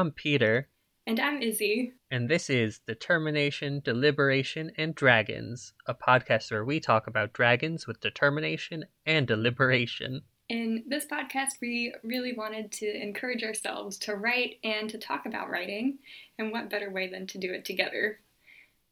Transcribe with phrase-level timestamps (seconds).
[0.00, 0.66] I'm Peter.
[1.06, 1.92] And I'm Izzy.
[2.10, 8.00] And this is Determination, Deliberation, and Dragons, a podcast where we talk about dragons with
[8.00, 10.22] determination and deliberation.
[10.48, 15.50] In this podcast, we really wanted to encourage ourselves to write and to talk about
[15.50, 15.98] writing,
[16.38, 18.20] and what better way than to do it together?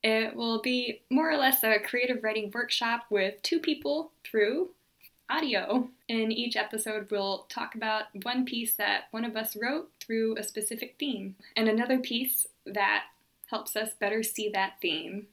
[0.02, 4.74] It will be more or less a creative writing workshop with two people through
[5.30, 5.88] audio.
[6.08, 10.42] In each episode, we'll talk about one piece that one of us wrote through a
[10.42, 13.04] specific theme, and another piece that
[13.48, 15.26] helps us better see that theme.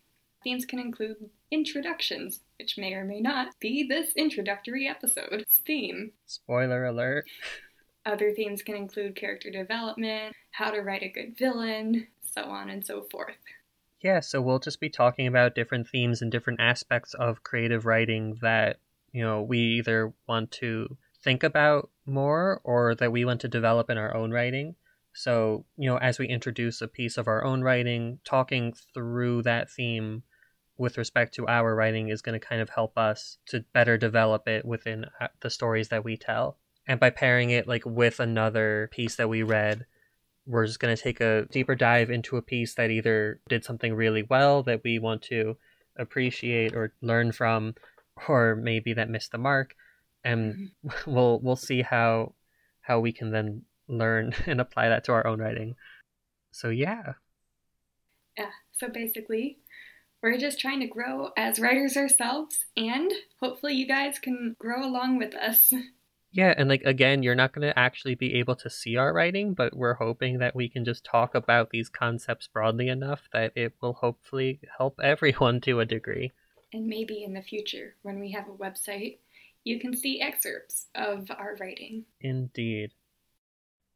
[0.43, 6.11] Themes can include introductions, which may or may not be this introductory episode's theme.
[6.25, 7.25] Spoiler alert.
[8.05, 12.85] Other themes can include character development, how to write a good villain, so on and
[12.85, 13.35] so forth.
[14.01, 18.37] Yeah, so we'll just be talking about different themes and different aspects of creative writing
[18.41, 18.77] that
[19.15, 23.89] you know we either want to think about more or that we want to develop
[23.89, 24.75] in our own writing.
[25.13, 29.71] So you know as we introduce a piece of our own writing talking through that
[29.71, 30.23] theme
[30.77, 34.49] with respect to our writing is going to kind of help us to better develop
[34.49, 36.57] it within uh, the stories that we tell.
[36.85, 39.85] And by pairing it like with another piece that we read
[40.47, 43.95] we're just going to take a deeper dive into a piece that either did something
[43.95, 45.57] really well that we want to
[45.97, 47.73] appreciate or learn from
[48.27, 49.75] or maybe that missed the mark
[50.23, 50.71] and
[51.05, 52.33] we'll we'll see how
[52.81, 55.75] how we can then learn and apply that to our own writing.
[56.51, 57.13] So yeah.
[58.37, 59.59] Yeah so basically
[60.21, 65.17] we're just trying to grow as writers ourselves and hopefully you guys can grow along
[65.17, 65.71] with us.
[66.31, 69.53] Yeah and like again you're not going to actually be able to see our writing
[69.53, 73.71] but we're hoping that we can just talk about these concepts broadly enough that it
[73.81, 76.33] will hopefully help everyone to a degree
[76.75, 79.19] and maybe in the future, when we have a website,
[79.63, 82.03] you can see excerpts of our writing.
[82.19, 82.91] Indeed.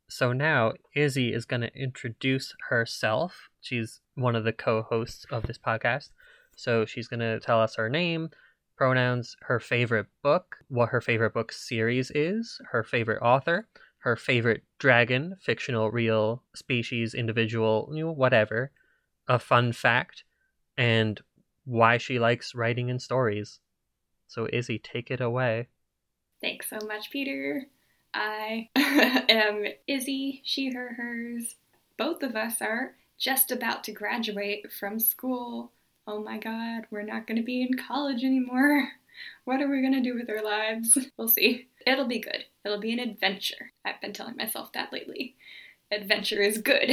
[0.07, 3.49] So now Izzy is going to introduce herself.
[3.59, 6.09] She's one of the co hosts of this podcast.
[6.55, 8.29] So she's going to tell us her name,
[8.77, 13.67] pronouns, her favorite book, what her favorite book series is, her favorite author,
[13.99, 18.71] her favorite dragon, fictional, real, species, individual, you know, whatever,
[19.27, 20.23] a fun fact,
[20.77, 21.19] and
[21.69, 23.59] why she likes writing and stories.
[24.27, 25.67] So, Izzy, take it away.
[26.41, 27.67] Thanks so much, Peter.
[28.11, 31.55] I am Izzy, she, her, hers.
[31.95, 35.71] Both of us are just about to graduate from school.
[36.07, 38.89] Oh my god, we're not going to be in college anymore.
[39.43, 40.97] What are we going to do with our lives?
[41.17, 41.67] We'll see.
[41.85, 42.45] It'll be good.
[42.63, 43.73] It'll be an adventure.
[43.83, 45.35] I've been telling myself that lately.
[45.91, 46.91] Adventure is good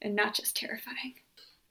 [0.00, 1.16] and not just terrifying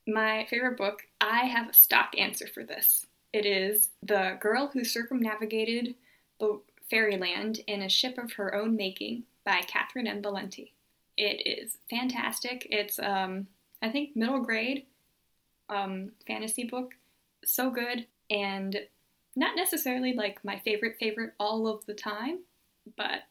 [0.08, 3.06] my favorite book, I have a stock answer for this.
[3.34, 5.96] It is The Girl Who Circumnavigated
[6.90, 10.22] Fairyland in a Ship of Her Own Making by Catherynne M.
[10.22, 10.72] Valente.
[11.18, 12.68] It is fantastic.
[12.70, 13.48] It's, um,
[13.82, 14.86] I think, middle grade
[15.70, 16.94] um, fantasy book.
[17.44, 18.80] So good, and
[19.36, 22.40] not necessarily like my favorite favorite all of the time,
[22.98, 23.24] but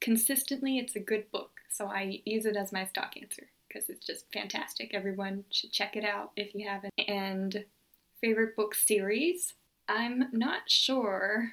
[0.00, 1.60] consistently it's a good book.
[1.70, 4.92] So I use it as my stock answer because it's just fantastic.
[4.92, 6.92] Everyone should check it out if you haven't.
[7.08, 7.64] And
[8.20, 9.54] favorite book series?
[9.88, 11.52] I'm not sure.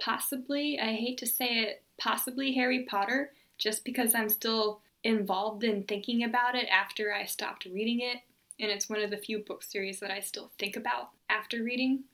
[0.00, 5.84] Possibly, I hate to say it, possibly Harry Potter, just because I'm still involved in
[5.84, 8.18] thinking about it after I stopped reading it.
[8.60, 12.04] And it's one of the few book series that I still think about after reading.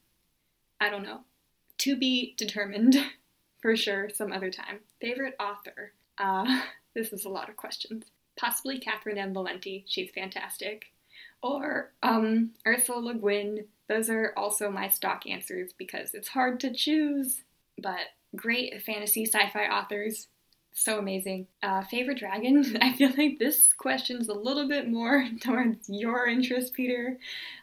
[0.81, 1.21] I don't know.
[1.79, 2.97] To be determined
[3.63, 4.81] for sure some other time.
[5.01, 5.93] Favorite author?
[6.19, 6.63] Uh,
[6.95, 8.05] this is a lot of questions
[8.37, 9.35] possibly Catherynne M.
[9.35, 9.85] Valente.
[9.87, 10.87] She's fantastic.
[11.43, 13.67] Or um, Ursula Le Guin.
[13.89, 17.43] Those are also my stock answers because it's hard to choose.
[17.79, 18.01] But
[18.35, 20.29] great fantasy sci fi authors.
[20.77, 21.47] So amazing.
[21.63, 22.77] Uh, favorite dragon?
[22.83, 27.19] I feel like this question's a little bit more towards your interest, Peter.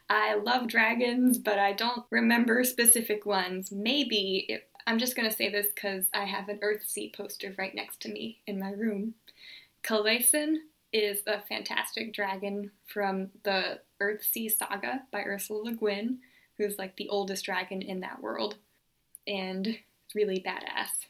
[0.08, 3.70] I love dragons, but I don't remember specific ones.
[3.70, 7.74] Maybe, if, I'm just going to say this because I have an Earthsea poster right
[7.74, 9.14] next to me in my room.
[9.82, 10.56] Kalessin
[10.92, 16.18] is a fantastic dragon from the Earthsea Saga by Ursula Le Guin,
[16.58, 18.56] who's like the oldest dragon in that world,
[19.26, 19.78] and
[20.14, 21.06] really badass.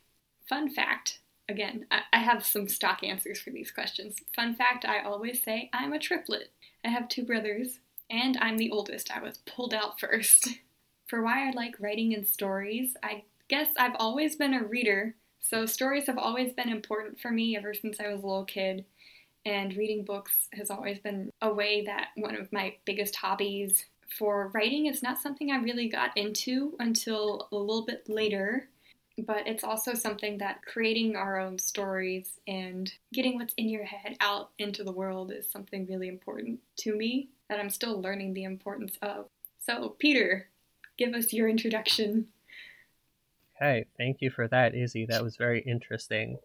[0.48, 4.16] Fun fact again, I, I have some stock answers for these questions.
[4.34, 6.50] Fun fact I always say I'm a triplet.
[6.84, 7.78] I have two brothers,
[8.10, 9.10] and I'm the oldest.
[9.14, 10.48] I was pulled out first.
[11.08, 15.66] For why I like writing and stories, I guess I've always been a reader so,
[15.66, 18.84] stories have always been important for me ever since I was a little kid,
[19.44, 23.84] and reading books has always been a way that one of my biggest hobbies.
[24.18, 28.68] For writing, is not something I really got into until a little bit later.
[29.26, 34.16] but it's also something that creating our own stories and getting what's in your head
[34.20, 38.44] out into the world is something really important to me that I'm still learning the
[38.44, 39.26] importance of.
[39.58, 40.48] So, Peter,
[40.96, 42.28] give us your introduction.
[43.62, 45.06] Hey, thank you for that, Izzy.
[45.06, 46.36] That was very interesting.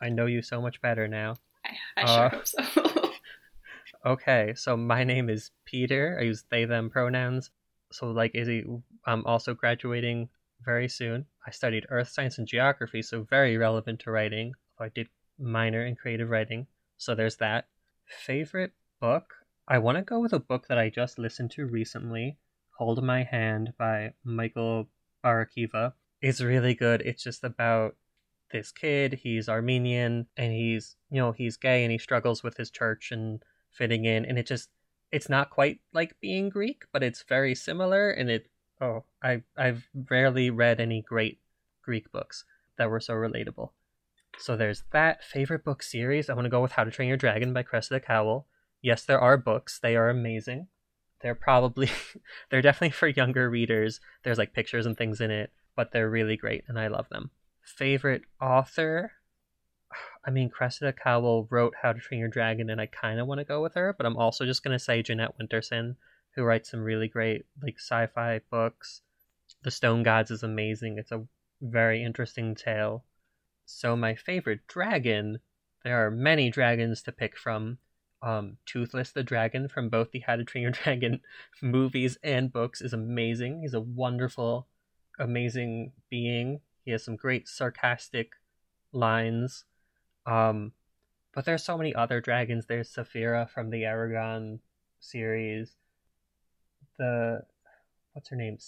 [0.00, 1.34] I know you so much better now.
[1.66, 3.12] I, I sure uh, hope so.
[4.06, 6.16] okay, so my name is Peter.
[6.18, 7.50] I use they, them pronouns.
[7.92, 8.64] So, like Izzy,
[9.04, 10.30] I'm also graduating
[10.64, 11.26] very soon.
[11.46, 14.54] I studied earth science and geography, so very relevant to writing.
[14.80, 15.08] I did
[15.38, 16.66] minor in creative writing,
[16.96, 17.66] so there's that.
[18.06, 19.34] Favorite book?
[19.68, 22.38] I want to go with a book that I just listened to recently,
[22.78, 24.88] Hold My Hand by Michael
[25.22, 25.92] Barakiva.
[26.22, 27.02] It's really good.
[27.02, 27.96] It's just about
[28.50, 29.20] this kid.
[29.22, 33.42] He's Armenian and he's, you know, he's gay and he struggles with his church and
[33.70, 34.24] fitting in.
[34.24, 34.70] And it just,
[35.10, 38.46] it's not quite like being Greek, but it's very similar and it
[38.82, 41.38] Oh, I I've rarely read any great
[41.82, 42.44] Greek books
[42.78, 43.70] that were so relatable.
[44.38, 46.28] So there's that favorite book series.
[46.28, 48.48] I want to go with How to Train Your Dragon by Cressida Cowell.
[48.80, 49.78] Yes, there are books.
[49.78, 50.66] They are amazing.
[51.20, 51.90] They're probably
[52.50, 54.00] they're definitely for younger readers.
[54.24, 57.30] There's like pictures and things in it, but they're really great and I love them.
[57.62, 59.12] Favorite author?
[60.26, 63.40] I mean, Cressida Cowell wrote How to Train Your Dragon, and I kind of want
[63.40, 65.96] to go with her, but I'm also just going to say Jeanette Winterson
[66.34, 69.02] who writes some really great like sci-fi books.
[69.62, 70.98] The Stone Gods is amazing.
[70.98, 71.26] It's a
[71.60, 73.04] very interesting tale.
[73.64, 75.40] So my favorite dragon,
[75.84, 77.78] there are many dragons to pick from.
[78.22, 81.20] Um, Toothless the dragon from both the How to Train Your Dragon
[81.60, 83.62] movies and books is amazing.
[83.62, 84.68] He's a wonderful,
[85.18, 86.60] amazing being.
[86.84, 88.32] He has some great sarcastic
[88.92, 89.64] lines.
[90.26, 90.72] Um,
[91.34, 92.66] but there's so many other dragons.
[92.66, 94.58] There's Saphira from the Eragon
[95.00, 95.76] series
[96.98, 97.42] the
[98.12, 98.58] what's her name,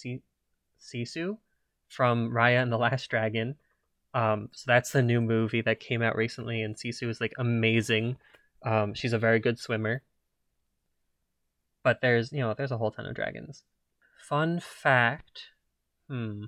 [0.80, 1.38] Sisu
[1.88, 3.56] from Raya and the Last Dragon.
[4.12, 8.16] Um, so that's the new movie that came out recently, and Sisu is like amazing.
[8.64, 10.02] Um, she's a very good swimmer.
[11.82, 13.64] But there's you know there's a whole ton of dragons.
[14.18, 15.50] Fun fact,
[16.14, 16.44] hmm.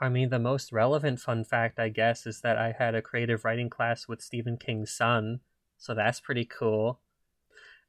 [0.00, 3.44] I mean, the most relevant fun fact, I guess, is that I had a creative
[3.44, 5.38] writing class with Stephen King's son,
[5.78, 6.98] so that's pretty cool.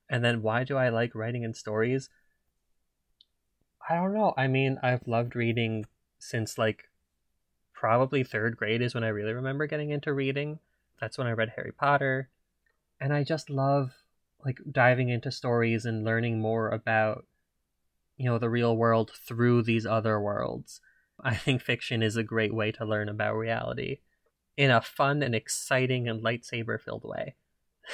[0.07, 2.09] And then why do I like writing in stories?
[3.89, 4.35] I don't know.
[4.37, 5.85] I mean, I've loved reading
[6.19, 6.83] since like
[7.73, 10.59] probably third grade is when I really remember getting into reading.
[11.01, 12.29] That's when I read Harry Potter.
[13.01, 13.91] And I just love
[14.45, 17.25] like diving into stories and learning more about
[18.17, 20.81] you know the real world through these other worlds.
[21.23, 23.99] I think fiction is a great way to learn about reality
[24.57, 27.35] in a fun and exciting and lightsaber filled way.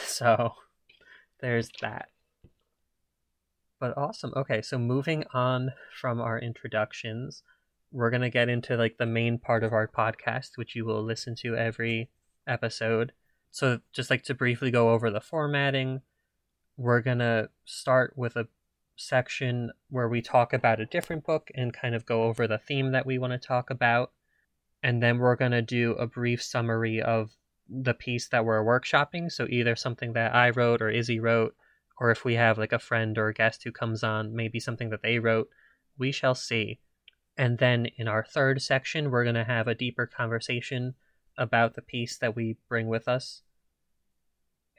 [0.05, 0.53] So
[1.41, 2.07] there's that.
[3.77, 4.31] But awesome.
[4.37, 7.43] Okay, so moving on from our introductions,
[7.91, 11.03] we're going to get into like the main part of our podcast, which you will
[11.03, 12.09] listen to every
[12.47, 13.11] episode.
[13.49, 16.01] So, just like to briefly go over the formatting,
[16.77, 18.47] we're going to start with a
[18.95, 22.91] section where we talk about a different book and kind of go over the theme
[22.91, 24.11] that we want to talk about.
[24.83, 27.31] And then we're going to do a brief summary of
[27.69, 29.31] the piece that we're workshopping.
[29.31, 31.55] So either something that I wrote or Izzy wrote,
[31.99, 34.89] or if we have like a friend or a guest who comes on, maybe something
[34.89, 35.49] that they wrote.
[35.97, 36.79] We shall see.
[37.37, 40.95] And then in our third section, we're going to have a deeper conversation
[41.37, 43.43] about the piece that we bring with us.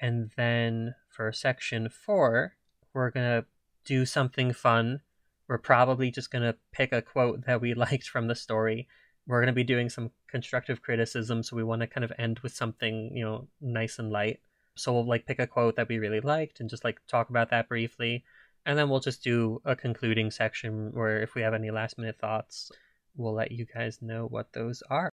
[0.01, 2.57] And then for section four,
[2.93, 3.47] we're going to
[3.85, 5.01] do something fun.
[5.49, 8.89] We're probably just going to pick a quote that we liked from the story.
[9.27, 12.41] We're going to be doing some constructive criticism so we want to kind of end
[12.41, 14.41] with something you know nice and light.
[14.75, 17.51] So we'll like pick a quote that we really liked and just like talk about
[17.51, 18.25] that briefly.
[18.65, 22.19] And then we'll just do a concluding section where if we have any last minute
[22.19, 22.71] thoughts
[23.15, 25.11] we'll let you guys know what those are.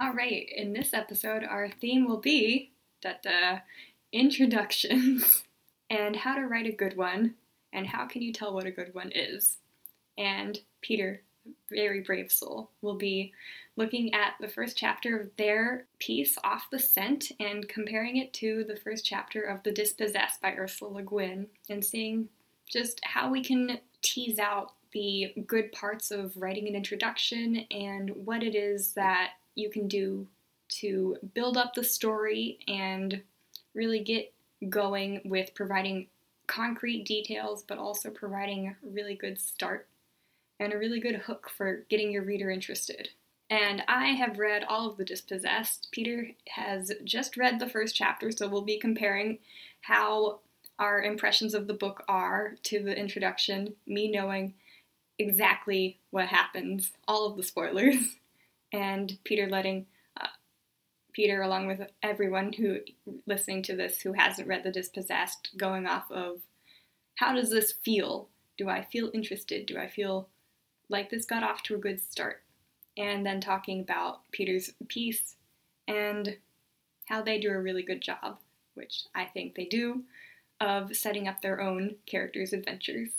[0.00, 0.48] All right.
[0.56, 3.62] In this episode our theme will be that the
[4.14, 5.42] introductions
[5.90, 7.34] and how to write a good one
[7.72, 9.58] and how can you tell what a good one is.
[10.16, 11.22] And Peter,
[11.68, 13.32] very brave soul, will be
[13.76, 18.64] looking at the first chapter of their piece, Off the Scent, and comparing it to
[18.64, 22.28] the first chapter of The Dispossessed by Ursula Le Guin, and seeing
[22.70, 28.44] just how we can tease out the good parts of writing an introduction and what
[28.44, 30.26] it is that you can do
[30.68, 33.20] to build up the story and
[33.74, 34.32] really get
[34.68, 36.06] going with providing
[36.46, 39.88] concrete details, but also providing a really good start
[40.60, 43.10] and a really good hook for getting your reader interested.
[43.50, 45.88] And I have read all of The Dispossessed.
[45.90, 49.38] Peter has just read the first chapter, so we'll be comparing
[49.82, 50.40] how
[50.78, 54.54] our impressions of the book are to the introduction, me knowing
[55.18, 58.16] exactly what happens, all of the spoilers,
[58.72, 59.86] and Peter letting
[61.14, 62.78] Peter, along with everyone who
[63.26, 66.40] listening to this who hasn't read The Dispossessed, going off of
[67.14, 68.28] how does this feel?
[68.58, 69.66] Do I feel interested?
[69.66, 70.28] Do I feel
[70.88, 72.42] like this got off to a good start?
[72.96, 75.36] And then talking about Peter's piece
[75.86, 76.36] and
[77.06, 78.38] how they do a really good job,
[78.74, 80.02] which I think they do,
[80.60, 83.10] of setting up their own characters' adventures.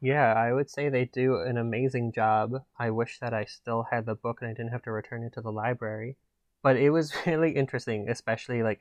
[0.00, 2.64] Yeah, I would say they do an amazing job.
[2.76, 5.34] I wish that I still had the book and I didn't have to return it
[5.34, 6.16] to the library.
[6.62, 8.80] But it was really interesting, especially like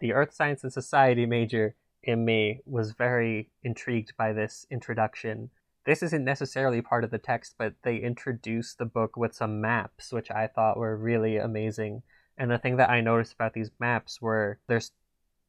[0.00, 5.50] the Earth Science and Society major in me was very intrigued by this introduction.
[5.84, 10.12] This isn't necessarily part of the text, but they introduced the book with some maps,
[10.12, 12.02] which I thought were really amazing.
[12.36, 14.92] And the thing that I noticed about these maps were there's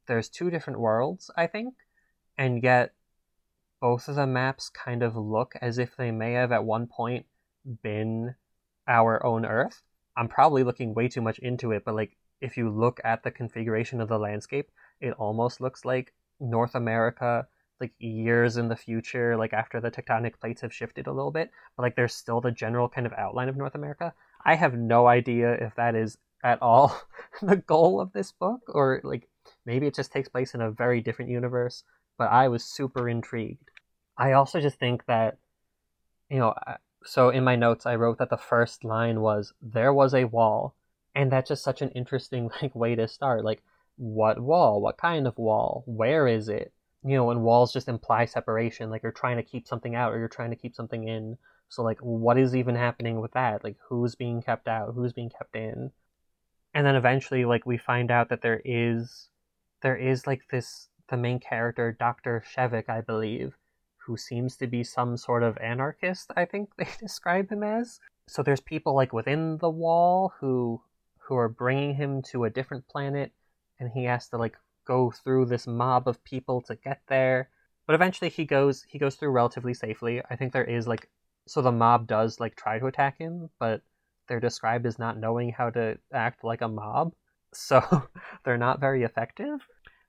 [0.07, 1.75] there's two different worlds, I think,
[2.35, 2.93] and yet
[3.79, 7.27] both of the maps kind of look as if they may have at one point
[7.83, 8.35] been
[8.87, 9.83] our own Earth.
[10.19, 13.31] I'm probably looking way too much into it, but like if you look at the
[13.31, 17.47] configuration of the landscape, it almost looks like North America
[17.79, 21.51] like years in the future, like after the tectonic plates have shifted a little bit,
[21.77, 24.13] but like there's still the general kind of outline of North America.
[24.43, 27.01] I have no idea if that is at all
[27.41, 29.29] the goal of this book, or like
[29.65, 31.85] maybe it just takes place in a very different universe,
[32.17, 33.71] but I was super intrigued.
[34.17, 35.37] I also just think that,
[36.29, 36.53] you know,
[37.05, 40.75] so in my notes, I wrote that the first line was, There was a wall.
[41.15, 43.43] And that's just such an interesting like way to start.
[43.43, 43.63] Like,
[43.97, 44.81] what wall?
[44.81, 45.83] What kind of wall?
[45.85, 46.73] Where is it?
[47.03, 48.89] You know, and walls just imply separation.
[48.89, 51.37] Like you're trying to keep something out or you're trying to keep something in.
[51.69, 53.63] So like what is even happening with that?
[53.63, 54.93] Like who's being kept out?
[54.93, 55.91] Who's being kept in?
[56.73, 59.29] And then eventually like we find out that there is
[59.81, 62.43] there is like this the main character, Dr.
[62.55, 63.57] Shevek, I believe,
[64.09, 67.99] who seems to be some sort of anarchist, I think they describe him as.
[68.27, 70.81] So there's people like within the wall who
[71.19, 73.31] who are bringing him to a different planet
[73.79, 77.49] and he has to like go through this mob of people to get there.
[77.85, 80.23] But eventually he goes he goes through relatively safely.
[80.27, 81.07] I think there is like
[81.45, 83.83] so the mob does like try to attack him, but
[84.27, 87.13] they're described as not knowing how to act like a mob.
[87.51, 87.81] So
[88.43, 89.67] they're not very effective.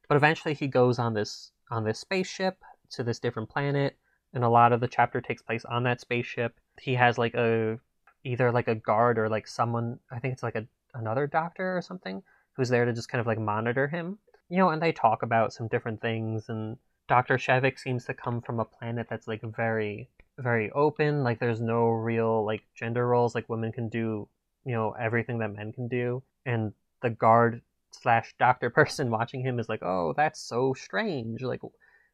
[0.08, 3.96] But eventually he goes on this on this spaceship to this different planet,
[4.32, 6.58] and a lot of the chapter takes place on that spaceship.
[6.80, 7.78] He has like a
[8.24, 11.82] either like a guard or like someone I think it's like a another doctor or
[11.82, 12.22] something
[12.54, 14.18] who's there to just kind of like monitor him.
[14.48, 16.76] You know, and they talk about some different things and
[17.08, 17.38] Dr.
[17.38, 21.88] Shevek seems to come from a planet that's like very very open, like there's no
[21.88, 24.28] real like gender roles, like women can do,
[24.64, 26.22] you know, everything that men can do.
[26.46, 31.42] And the guard slash doctor person watching him is like, Oh, that's so strange.
[31.42, 31.60] Like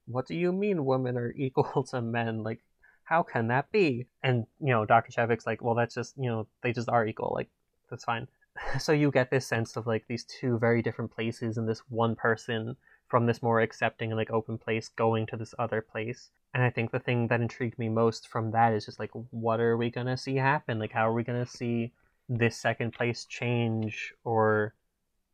[0.06, 2.42] what do you mean women are equal to men?
[2.42, 2.60] Like,
[3.04, 4.06] how can that be?
[4.22, 5.12] And, you know, Dr.
[5.12, 7.32] Shevek's like, well, that's just, you know, they just are equal.
[7.34, 7.48] Like,
[7.90, 8.28] that's fine.
[8.80, 12.16] So you get this sense of like these two very different places and this one
[12.16, 12.74] person
[13.06, 16.30] from this more accepting and like open place going to this other place.
[16.54, 19.60] And I think the thing that intrigued me most from that is just like, what
[19.60, 20.78] are we going to see happen?
[20.78, 21.92] Like, how are we going to see
[22.30, 24.74] this second place change or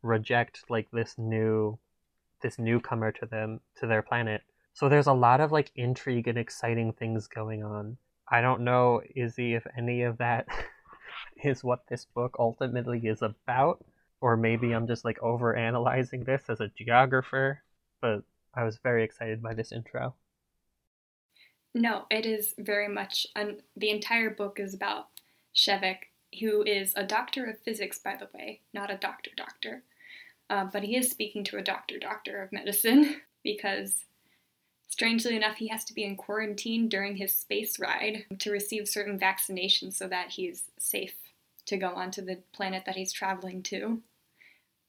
[0.01, 1.79] reject like this new
[2.41, 4.41] this newcomer to them to their planet
[4.73, 7.97] so there's a lot of like intrigue and exciting things going on.
[8.27, 10.47] I don't know, Izzy, if any of that
[11.43, 13.83] is what this book ultimately is about,
[14.21, 17.61] or maybe I'm just like over analyzing this as a geographer,
[18.01, 18.23] but
[18.55, 20.15] I was very excited by this intro.
[21.75, 25.07] No, it is very much, un- the entire book is about
[25.55, 25.97] Shevek,
[26.39, 29.83] who is a doctor of physics, by the way, not a doctor doctor.
[30.49, 34.05] Uh, but he is speaking to a doctor doctor of medicine because
[34.93, 39.17] Strangely enough, he has to be in quarantine during his space ride to receive certain
[39.17, 41.15] vaccinations so that he's safe
[41.65, 44.03] to go onto the planet that he's traveling to,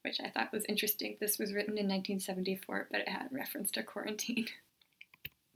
[0.03, 1.17] which I thought was interesting.
[1.19, 4.45] This was written in 1974, but it had reference to quarantine.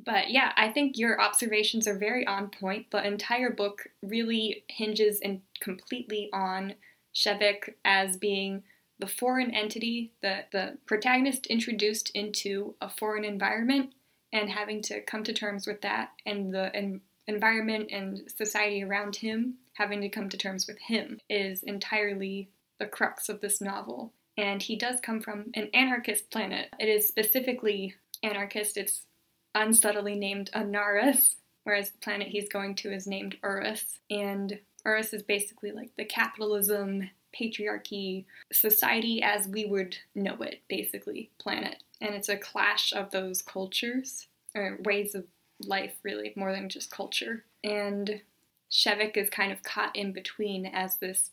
[0.01, 2.89] But yeah, I think your observations are very on point.
[2.89, 6.75] The entire book really hinges and completely on
[7.13, 8.63] Shevek as being
[8.98, 13.91] the foreign entity, the, the protagonist introduced into a foreign environment
[14.31, 19.15] and having to come to terms with that and the en- environment and society around
[19.17, 24.13] him having to come to terms with him is entirely the crux of this novel.
[24.38, 26.69] And he does come from an anarchist planet.
[26.79, 29.05] It is specifically anarchist, it's
[29.55, 34.00] unsubtly named Anarres, whereas the planet he's going to is named Urras.
[34.09, 41.29] And Urras is basically like the capitalism, patriarchy, society as we would know it, basically,
[41.38, 45.25] planet and it's a clash of those cultures or ways of
[45.65, 47.44] life, really, more than just culture.
[47.63, 48.22] And
[48.72, 51.32] Shevek is kind of caught in between as this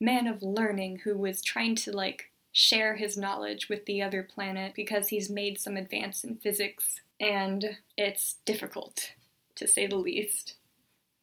[0.00, 4.72] man of learning who was trying to like share his knowledge with the other planet
[4.74, 9.12] because he's made some advance in physics and it's difficult
[9.54, 10.54] to say the least.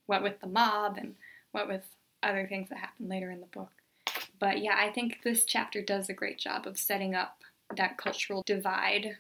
[0.05, 1.15] What with the mob and
[1.51, 1.83] what with
[2.21, 3.71] other things that happen later in the book.
[4.39, 7.43] But yeah, I think this chapter does a great job of setting up
[7.77, 9.17] that cultural divide.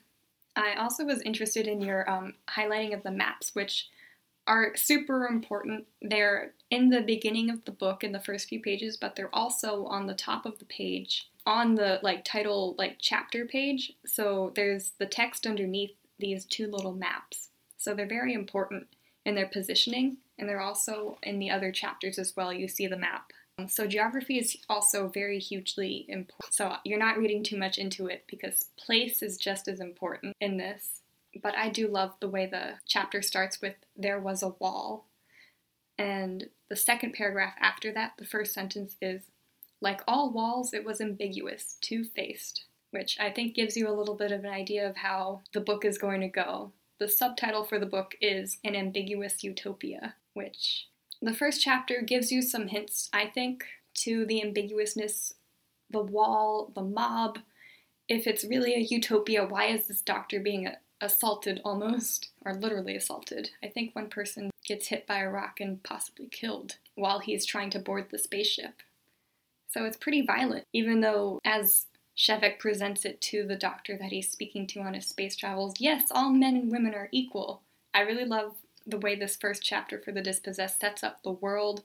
[0.55, 3.89] I also was interested in your um, highlighting of the maps, which
[4.45, 5.85] are super important.
[6.01, 9.85] They're in the beginning of the book in the first few pages, but they're also
[9.85, 13.93] on the top of the page on the like title like chapter page.
[14.05, 17.49] So there's the text underneath these two little maps.
[17.77, 18.87] So they're very important
[19.25, 22.53] in their positioning and they're also in the other chapters as well.
[22.53, 23.31] You see the map.
[23.57, 26.53] Um, so geography is also very hugely important.
[26.53, 30.57] So you're not reading too much into it because place is just as important in
[30.57, 31.01] this.
[31.41, 35.05] But I do love the way the chapter starts with there was a wall.
[35.97, 39.23] And the second paragraph after that, the first sentence is
[39.81, 44.15] like all walls, it was ambiguous, two faced, which I think gives you a little
[44.15, 46.71] bit of an idea of how the book is going to go.
[46.99, 50.87] The subtitle for the book is An Ambiguous Utopia, which
[51.23, 53.65] the first chapter gives you some hints, I think,
[53.95, 55.33] to the ambiguousness,
[55.89, 57.39] the wall, the mob.
[58.09, 60.67] If it's really a utopia, why is this doctor being
[60.99, 63.51] assaulted almost, or literally assaulted?
[63.63, 67.69] I think one person gets hit by a rock and possibly killed while he's trying
[67.71, 68.81] to board the spaceship.
[69.69, 71.85] So it's pretty violent, even though, as
[72.17, 76.03] Shevek presents it to the doctor that he's speaking to on his space travels, yes,
[76.11, 77.61] all men and women are equal.
[77.93, 81.83] I really love the way this first chapter for The Dispossessed sets up the world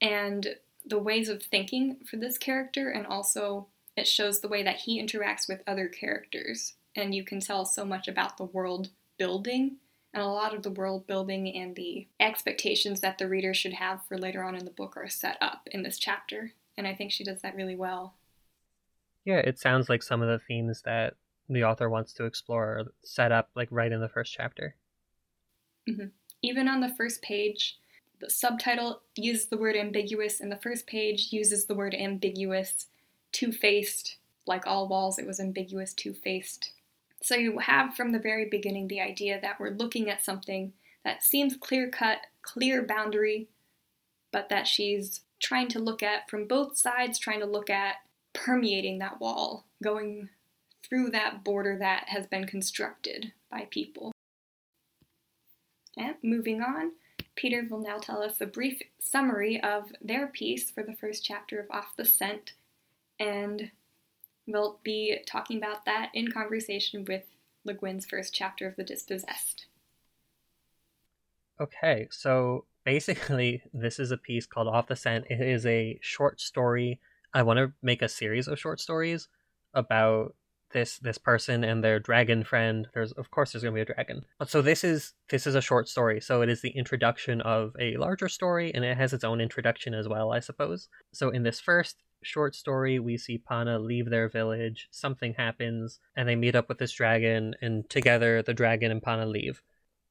[0.00, 4.76] and the ways of thinking for this character, and also it shows the way that
[4.76, 6.74] he interacts with other characters.
[6.94, 9.76] And you can tell so much about the world building
[10.12, 14.04] and a lot of the world building and the expectations that the reader should have
[14.06, 16.52] for later on in the book are set up in this chapter.
[16.76, 18.14] And I think she does that really well.
[19.24, 21.14] Yeah, it sounds like some of the themes that
[21.48, 24.76] the author wants to explore are set up like right in the first chapter.
[25.88, 26.08] Mm-hmm
[26.44, 27.78] even on the first page,
[28.20, 32.86] the subtitle uses the word ambiguous, and the first page uses the word ambiguous,
[33.32, 34.16] two faced.
[34.46, 36.72] Like all walls, it was ambiguous, two faced.
[37.22, 41.22] So you have from the very beginning the idea that we're looking at something that
[41.22, 43.48] seems clear cut, clear boundary,
[44.30, 47.96] but that she's trying to look at from both sides, trying to look at
[48.34, 50.28] permeating that wall, going
[50.82, 54.13] through that border that has been constructed by people.
[56.22, 56.92] Moving on,
[57.36, 61.60] Peter will now tell us a brief summary of their piece for the first chapter
[61.60, 62.52] of Off the Scent,
[63.18, 63.70] and
[64.46, 67.22] we'll be talking about that in conversation with
[67.64, 69.66] Le Guin's first chapter of The Dispossessed.
[71.60, 75.26] Okay, so basically, this is a piece called Off the Scent.
[75.30, 77.00] It is a short story.
[77.32, 79.28] I want to make a series of short stories
[79.72, 80.34] about
[80.72, 82.88] this this person and their dragon friend.
[82.94, 84.24] There's of course there's gonna be a dragon.
[84.38, 86.20] But so this is this is a short story.
[86.20, 89.94] So it is the introduction of a larger story, and it has its own introduction
[89.94, 90.88] as well, I suppose.
[91.12, 94.88] So in this first short story, we see Pana leave their village.
[94.90, 99.26] Something happens, and they meet up with this dragon, and together the dragon and Pana
[99.26, 99.62] leave.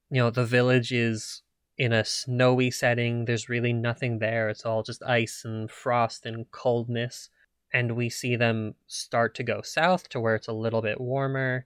[0.10, 1.42] You know, the village is
[1.78, 3.26] in a snowy setting.
[3.26, 4.50] There's really nothing there.
[4.50, 7.30] It's all just ice and frost and coldness
[7.74, 11.66] and we see them start to go south to where it's a little bit warmer.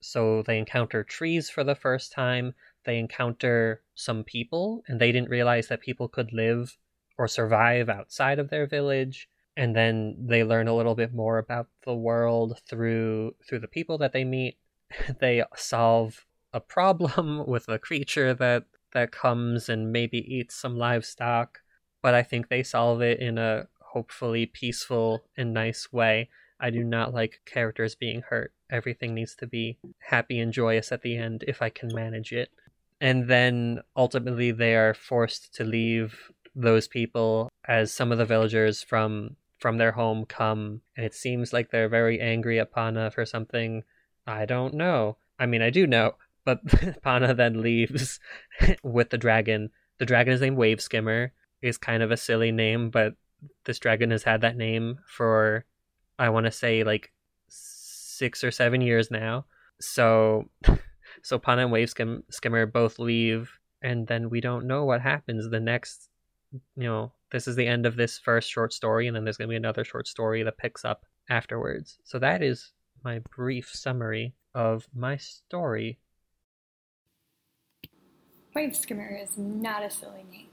[0.00, 2.54] So they encounter trees for the first time.
[2.84, 6.76] They encounter some people, and they didn't realize that people could live
[7.16, 9.28] or survive outside of their village.
[9.56, 13.96] And then they learn a little bit more about the world through through the people
[13.98, 14.58] that they meet.
[15.20, 21.60] they solve a problem with a creature that that comes and maybe eats some livestock,
[22.02, 26.28] but I think they solve it in a hopefully peaceful and nice way.
[26.60, 28.52] I do not like characters being hurt.
[28.70, 32.50] Everything needs to be happy and joyous at the end if I can manage it.
[33.00, 38.82] And then ultimately they are forced to leave those people as some of the villagers
[38.82, 43.24] from from their home come and it seems like they're very angry at Pana for
[43.24, 43.82] something
[44.26, 45.18] I don't know.
[45.38, 46.60] I mean I do know, but
[47.02, 48.18] Pana then leaves
[48.82, 49.70] with the dragon.
[49.98, 51.32] The dragon is named Wave Skimmer.
[51.62, 53.14] Is kind of a silly name, but
[53.64, 55.64] this dragon has had that name for
[56.18, 57.12] I want to say like
[57.48, 59.46] six or seven years now.
[59.80, 60.48] So,
[61.22, 63.50] so Pana and Wave Skim, Skimmer both leave,
[63.82, 65.48] and then we don't know what happens.
[65.48, 66.08] The next,
[66.52, 69.48] you know, this is the end of this first short story, and then there's going
[69.48, 71.98] to be another short story that picks up afterwards.
[72.04, 75.98] So that is my brief summary of my story.
[78.54, 80.46] Wave Skimmer is not a silly name.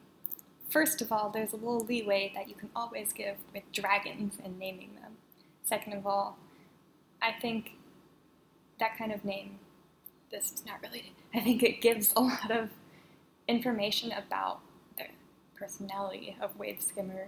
[0.72, 4.58] First of all, there's a little leeway that you can always give with dragons and
[4.58, 5.18] naming them.
[5.64, 6.38] Second of all,
[7.22, 7.72] I think
[8.80, 9.60] that kind of name,
[10.32, 12.70] this is not related, I think it gives a lot of
[13.48, 14.60] information about
[14.98, 15.06] the
[15.56, 17.28] personality of Wave Skimmer.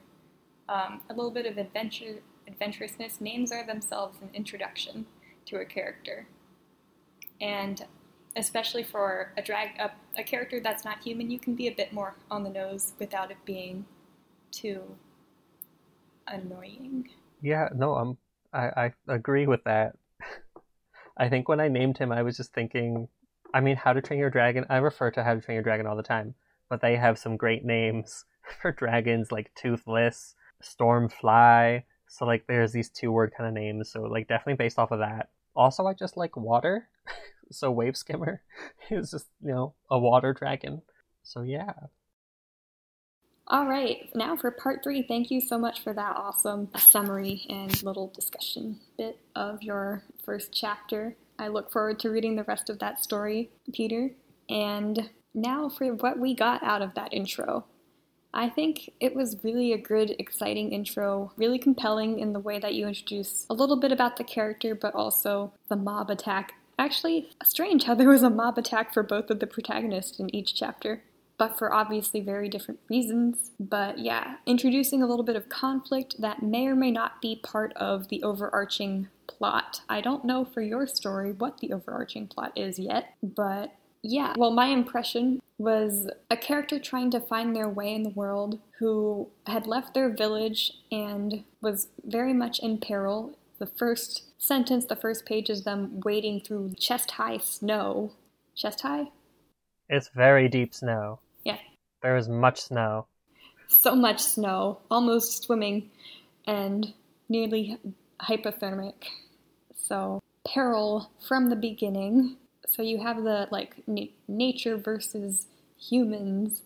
[0.70, 3.20] Um, a little bit of adventure, adventurousness.
[3.20, 5.06] Names are themselves an introduction
[5.46, 6.26] to a character.
[7.42, 7.86] And
[8.36, 11.94] especially for a drag a, a character that's not human, you can be a bit
[11.94, 13.86] more on the nose without it being
[14.52, 14.82] too
[16.28, 17.10] annoying.
[17.42, 18.18] Yeah, no, I'm
[18.54, 19.96] I, I agree with that.
[21.18, 23.08] I think when I named him, I was just thinking,
[23.54, 24.66] I mean, How to Train Your Dragon.
[24.70, 26.36] I refer to How to Train Your Dragon all the time,
[26.70, 28.26] but they have some great names
[28.62, 31.84] for dragons like Toothless, Stormfly.
[32.08, 33.92] So like, there's these two word kind of names.
[33.92, 35.30] So like, definitely based off of that.
[35.56, 36.88] Also, I just like water.
[37.54, 38.42] so Wave Skimmer
[38.90, 40.82] is just you know a water dragon.
[41.24, 41.74] So yeah.
[43.48, 45.04] All right, now for part three.
[45.04, 50.54] Thank you so much for that awesome summary and little discussion bit of your first
[50.54, 51.18] chapter.
[51.38, 54.12] I look forward to reading the rest of that story, Peter.
[54.50, 57.66] And now for what we got out of that intro.
[58.36, 62.74] I think it was really a good, exciting intro, really compelling in the way that
[62.74, 67.84] you introduce a little bit about the character, but also the mob attack Actually, strange
[67.84, 71.04] how there was a mob attack for both of the protagonists in each chapter,
[71.38, 73.52] but for obviously very different reasons.
[73.60, 77.74] But yeah, introducing a little bit of conflict that may or may not be part
[77.76, 79.82] of the overarching plot.
[79.88, 84.52] I don't know for your story what the overarching plot is yet, but yeah, well,
[84.52, 89.66] my impression was a character trying to find their way in the world who had
[89.66, 95.50] left their village and was very much in peril the first sentence, the first page
[95.50, 98.12] is them wading through chest high snow.
[98.56, 99.10] Chest high?
[99.88, 101.20] It's very deep snow.
[101.46, 101.60] Yeah.
[102.02, 103.08] There is much snow.
[103.68, 105.90] So much snow, almost swimming,
[106.46, 106.94] and
[107.30, 107.78] nearly
[108.20, 108.96] hypothermic.
[109.78, 112.36] So, peril from the beginning.
[112.68, 115.48] So, you have the like n- nature versus
[115.80, 116.64] humans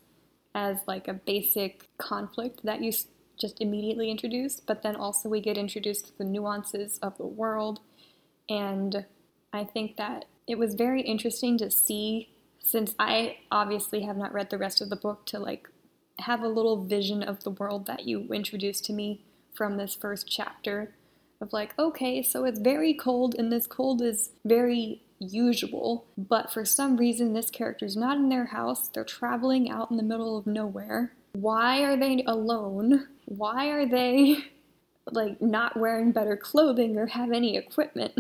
[0.55, 2.91] as like a basic conflict that you
[3.38, 7.80] just immediately introduced, but then also we get introduced to the nuances of the world.
[8.50, 9.06] And
[9.54, 14.50] I think that it was very interesting to see, since I obviously have not read
[14.50, 15.69] the rest of the book, to like
[16.19, 19.23] have a little vision of the world that you introduced to me
[19.54, 20.95] from this first chapter
[21.39, 26.65] of like, okay, so it's very cold, and this cold is very usual, but for
[26.65, 28.88] some reason, this character's not in their house.
[28.88, 31.13] They're traveling out in the middle of nowhere.
[31.41, 33.08] Why are they alone?
[33.28, 34.38] why are they
[35.12, 38.13] like not wearing better clothing or have any equipment?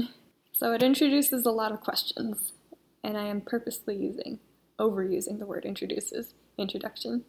[0.51, 2.53] So it introduces a lot of questions,
[3.03, 4.39] and I am purposely using
[4.79, 7.23] overusing the word introduces introduction.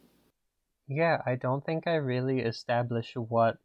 [0.88, 3.58] Yeah, I don't think I really establish what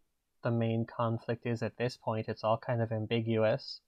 [0.43, 2.27] the main conflict is at this point.
[2.27, 3.79] It's all kind of ambiguous.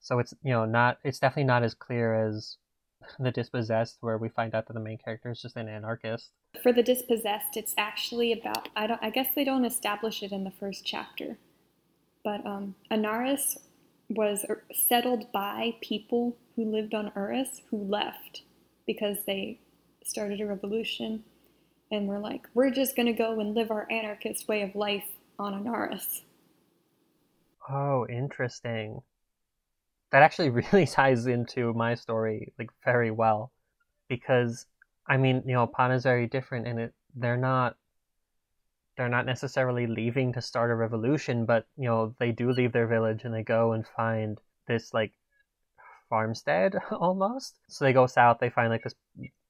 [0.00, 2.56] So it's you know not it's definitely not as clear as
[3.18, 6.30] the dispossessed where we find out that the main character is just an anarchist
[6.62, 10.44] for the dispossessed, it's actually about I don't I guess they don't establish it in
[10.44, 11.38] the first chapter,
[12.24, 13.58] but um, Anarres
[14.08, 18.42] was er, settled by people who lived on Urras who left
[18.86, 19.58] because they
[20.02, 21.22] started a revolution
[21.90, 25.06] and were like, we're just gonna go and live our anarchist way of life
[25.38, 26.22] on Anarres.
[27.68, 29.02] Oh, interesting.
[30.10, 33.52] That actually really ties into my story like very well
[34.08, 34.66] because
[35.06, 37.76] I mean, you know, Pan is very different, and it they're not
[38.96, 42.86] they're not necessarily leaving to start a revolution, but you know, they do leave their
[42.86, 45.12] village and they go and find this like
[46.10, 47.58] farmstead almost.
[47.68, 48.94] So they go south, they find like this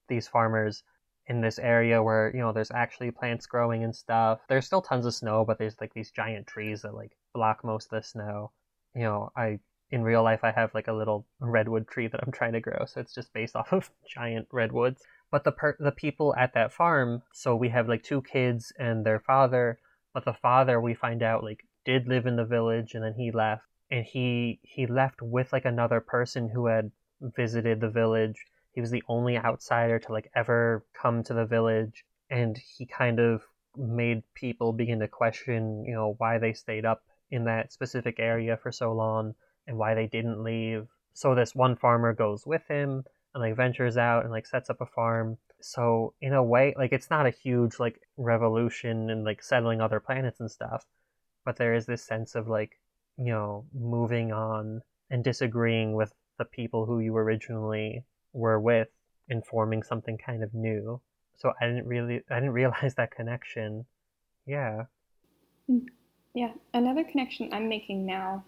[0.09, 0.83] these farmers
[1.27, 4.41] in this area where you know there's actually plants growing and stuff.
[4.49, 7.87] There's still tons of snow, but there's like these giant trees that like block most
[7.87, 8.53] of the snow.
[8.95, 12.33] You know, I in real life I have like a little redwood tree that I'm
[12.33, 15.03] trying to grow, so it's just based off of giant redwoods.
[15.31, 19.05] But the per- the people at that farm, so we have like two kids and
[19.05, 19.79] their father.
[20.13, 23.31] But the father, we find out like did live in the village, and then he
[23.31, 28.45] left, and he he left with like another person who had visited the village.
[28.73, 33.19] He was the only outsider to like ever come to the village, and he kind
[33.21, 33.43] of
[33.77, 38.57] made people begin to question, you know, why they stayed up in that specific area
[38.57, 39.35] for so long
[39.69, 40.89] and why they didn't leave.
[41.13, 43.05] So this one farmer goes with him
[43.35, 45.37] and like ventures out and like sets up a farm.
[45.61, 50.01] So in a way, like it's not a huge like revolution and like settling other
[50.01, 50.85] planets and stuff,
[51.45, 52.81] but there is this sense of like
[53.17, 58.89] you know moving on and disagreeing with the people who you originally were with
[59.29, 61.01] and forming something kind of new.
[61.37, 63.85] So I didn't really I didn't realize that connection.
[64.47, 64.85] Yeah.
[65.67, 65.87] Hmm.
[66.35, 66.53] Yeah.
[66.73, 68.45] Another connection I'm making now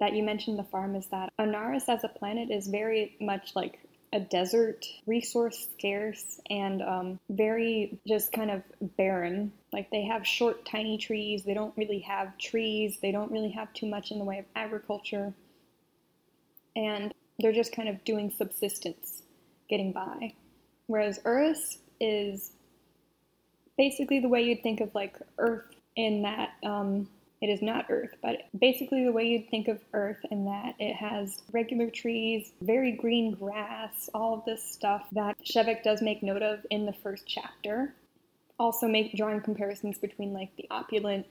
[0.00, 3.80] that you mentioned the farm is that Anarres as a planet is very much like
[4.12, 8.62] a desert, resource scarce, and um, very just kind of
[8.96, 9.52] barren.
[9.72, 11.44] Like they have short, tiny trees.
[11.44, 12.98] They don't really have trees.
[13.02, 15.34] They don't really have too much in the way of agriculture.
[16.74, 19.22] And they're just kind of doing subsistence,
[19.68, 20.32] getting by.
[20.86, 22.52] Whereas Earth is
[23.76, 27.08] basically the way you'd think of like Earth in that um,
[27.40, 30.94] it is not Earth, but basically the way you'd think of Earth in that it
[30.94, 36.42] has regular trees, very green grass, all of this stuff that Shevek does make note
[36.42, 37.94] of in the first chapter.
[38.58, 41.26] Also, make drawing comparisons between like the opulent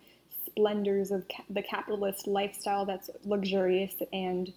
[0.45, 4.53] splendors of ca- the capitalist lifestyle that's luxurious and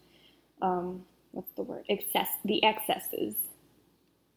[0.63, 1.85] um, what's the word?
[1.89, 2.29] Excess.
[2.45, 3.35] The excesses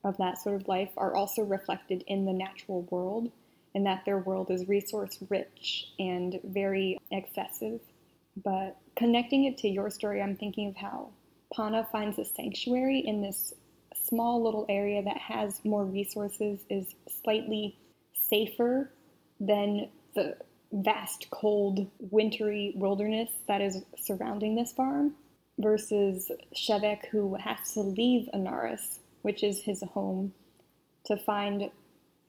[0.04, 3.32] of that sort of life are also reflected in the natural world
[3.76, 7.80] and that their world is resource rich and very excessive.
[8.44, 11.10] But connecting it to your story, I'm thinking of how
[11.54, 13.54] Pana finds a sanctuary in this
[13.96, 17.78] small little area that has more resources, is slightly
[18.14, 18.92] safer
[19.40, 20.36] than the
[20.72, 25.14] vast, cold, wintry wilderness that is surrounding this farm,
[25.60, 30.34] versus Shevek, who has to leave Anarres, which is his home,
[31.06, 31.70] to find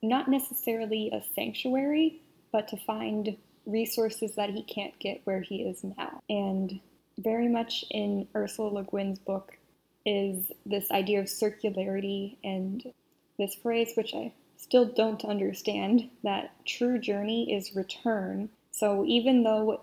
[0.09, 2.21] not necessarily a sanctuary,
[2.53, 3.37] but to find
[3.67, 6.21] resources that he can't get where he is now.
[6.29, 6.81] And
[7.19, 9.57] very much in Ursula Le Guin's book
[10.05, 12.93] is this idea of circularity and
[13.39, 18.51] this phrase, which I still don't understand, that true journey is return.
[18.71, 19.83] So even though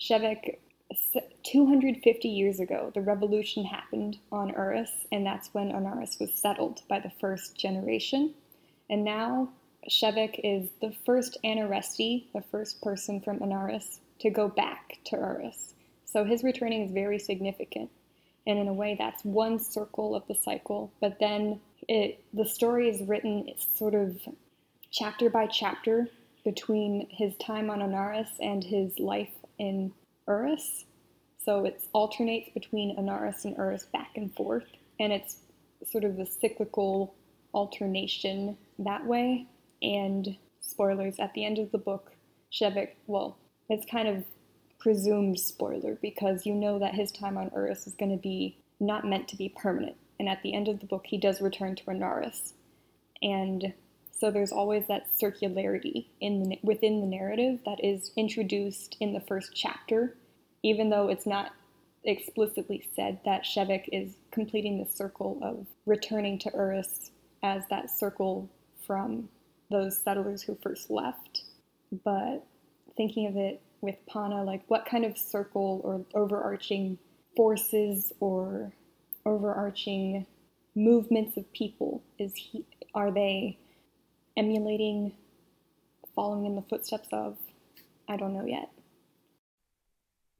[0.00, 0.56] Shevek
[1.44, 7.00] 250 years ago, the revolution happened on Earth, and that's when Anarres was settled by
[7.00, 8.34] the first generation.
[8.90, 9.50] And now
[9.88, 15.72] Shevek is the first Anarresti, the first person from Anarres, to go back to Urras.
[16.04, 17.90] So his returning is very significant.
[18.46, 20.92] And in a way, that's one circle of the cycle.
[21.00, 24.18] But then it, the story is written sort of
[24.90, 26.08] chapter by chapter
[26.44, 29.92] between his time on Anarres and his life in
[30.26, 30.84] Urras.
[31.44, 34.66] So it alternates between Anarres and Urras back and forth.
[35.00, 35.36] And it's
[35.86, 37.14] sort of a cyclical
[37.54, 39.46] alternation that way.
[39.82, 42.12] And spoilers, at the end of the book,
[42.52, 43.38] Shevek, well,
[43.68, 44.24] it's kind of
[44.78, 49.04] presumed spoiler because you know that his time on Urras is going to be not
[49.04, 49.96] meant to be permanent.
[50.18, 52.52] And at the end of the book, he does return to Anarres.
[53.22, 53.72] And
[54.10, 59.20] so there's always that circularity in the, within the narrative that is introduced in the
[59.20, 60.16] first chapter,
[60.62, 61.52] even though it's not
[62.04, 67.10] explicitly said that Shevek is completing the circle of returning to Urras
[67.42, 68.48] as that circle
[68.86, 69.28] from
[69.70, 71.42] those settlers who first left.
[72.04, 72.44] But
[72.96, 76.98] thinking of it with Pana, like what kind of circle or overarching
[77.36, 78.72] forces or
[79.24, 80.26] overarching
[80.74, 83.58] movements of people is he are they
[84.36, 85.12] emulating
[86.14, 87.36] following in the footsteps of
[88.08, 88.70] i don't know yet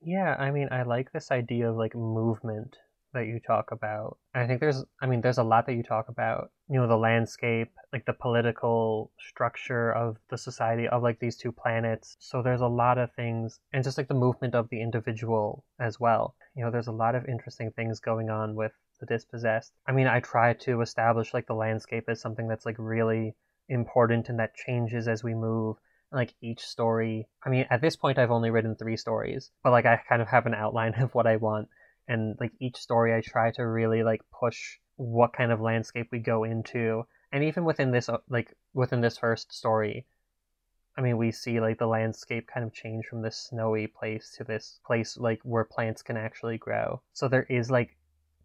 [0.00, 2.76] yeah i mean i like this idea of like movement
[3.12, 4.18] that you talk about.
[4.34, 6.50] I think there's, I mean, there's a lot that you talk about.
[6.68, 11.52] You know, the landscape, like the political structure of the society of like these two
[11.52, 12.16] planets.
[12.20, 15.98] So there's a lot of things, and just like the movement of the individual as
[15.98, 16.34] well.
[16.54, 19.72] You know, there's a lot of interesting things going on with the dispossessed.
[19.86, 23.34] I mean, I try to establish like the landscape as something that's like really
[23.68, 25.76] important and that changes as we move
[26.10, 27.28] like each story.
[27.44, 30.28] I mean, at this point, I've only written three stories, but like I kind of
[30.28, 31.68] have an outline of what I want
[32.08, 36.18] and like each story i try to really like push what kind of landscape we
[36.18, 37.06] go into.
[37.30, 40.06] And even within this uh, like within this first story
[40.96, 44.44] i mean we see like the landscape kind of change from this snowy place to
[44.44, 47.00] this place like where plants can actually grow.
[47.12, 47.96] So there is like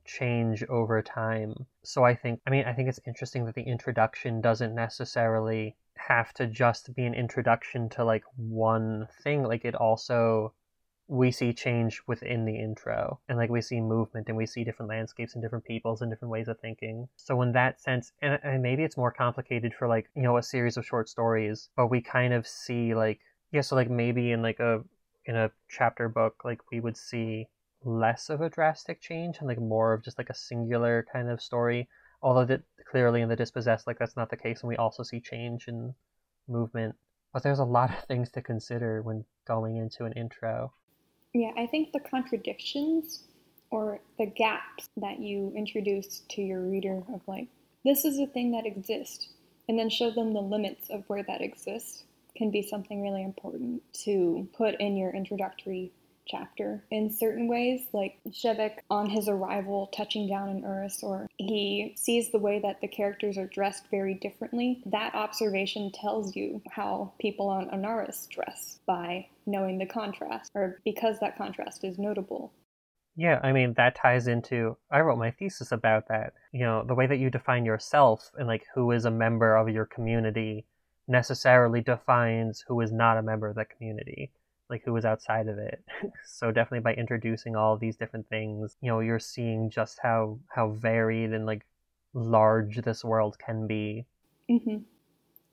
[0.06, 1.66] change over time.
[1.84, 6.34] So i think i mean i think it's interesting that the introduction doesn't necessarily have
[6.34, 9.44] to just be an introduction to like one thing.
[9.44, 10.54] Like it also
[11.08, 14.90] we see change within the intro and like we see movement and we see different
[14.90, 17.08] landscapes and different peoples and different ways of thinking.
[17.18, 20.44] So in that sense and, and maybe it's more complicated for like you know a
[20.44, 23.20] series of short stories but we kind of see like
[23.52, 24.82] yeah so like maybe in like a
[25.26, 27.48] in a chapter book like we would see
[27.84, 31.42] less of a drastic change and like more of just like a singular kind of
[31.42, 31.88] story
[32.22, 35.20] although that clearly in the dispossessed like that's not the case and we also see
[35.20, 35.94] change and
[36.48, 36.96] movement.
[37.32, 40.74] But there's a lot of things to consider when going into an intro
[41.34, 43.24] yeah, I think the contradictions
[43.72, 47.48] or the gaps that you introduce to your reader of like,
[47.84, 49.30] this is a thing that exists,
[49.68, 52.04] and then show them the limits of where that exists
[52.36, 55.92] can be something really important to put in your introductory
[56.28, 61.94] chapter in certain ways, like Shevek on his arrival touching down in Urras, or he
[61.98, 64.82] sees the way that the characters are dressed very differently.
[64.86, 71.20] That observation tells you how people on Anarres dress by knowing the contrast, or because
[71.20, 72.54] that contrast is notable.
[73.16, 74.78] Yeah, I mean, that ties into.
[74.90, 76.34] I wrote my thesis about that.
[76.52, 79.70] You know, the way that you define yourself and like who is a member of
[79.70, 80.66] your community
[81.08, 84.32] necessarily defines who is not a member of that community
[84.74, 85.84] like who was outside of it
[86.26, 90.70] so definitely by introducing all these different things you know you're seeing just how how
[90.70, 91.66] varied and like
[92.14, 94.06] large this world can be
[94.50, 94.78] mm-hmm.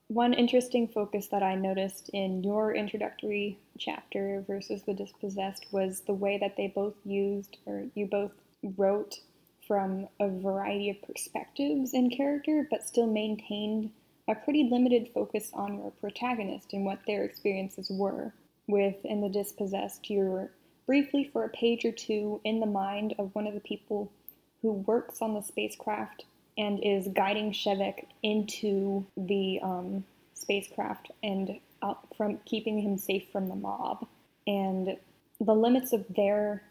[0.09, 6.15] one interesting focus that i noticed in your introductory chapter versus the dispossessed was the
[6.15, 8.33] way that they both used or you both
[8.77, 9.21] wrote
[9.69, 13.91] from a variety of perspectives and character but still maintained
[14.31, 18.33] a pretty limited focus on your protagonist and what their experiences were.
[18.71, 20.51] With In the Dispossessed, you're
[20.87, 24.13] briefly for a page or two in the mind of one of the people
[24.63, 26.25] who works on the spacecraft
[26.57, 30.05] and is guiding Shevek into the um,
[30.35, 31.59] spacecraft and
[32.17, 34.07] from keeping him safe from the mob.
[34.47, 34.97] And
[35.41, 36.63] the limits of their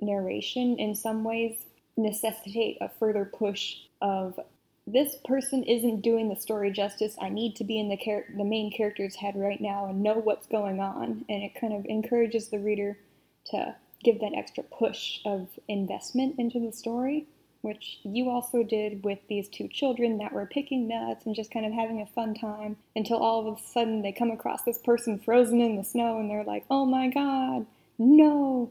[0.00, 4.38] narration, in some ways, necessitate a further push of
[4.86, 7.16] this person isn't doing the story justice.
[7.20, 10.14] I need to be in the char- the main character's head right now and know
[10.14, 12.98] what's going on, and it kind of encourages the reader
[13.46, 17.26] to give that extra push of investment into the story,
[17.62, 21.64] which you also did with these two children that were picking nuts and just kind
[21.64, 25.18] of having a fun time until all of a sudden they come across this person
[25.18, 27.64] frozen in the snow and they're like, "Oh my god,
[27.98, 28.70] no,